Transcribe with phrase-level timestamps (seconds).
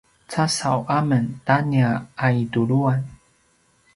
[0.31, 1.91] casaw a men ta nia
[2.25, 3.01] aituluan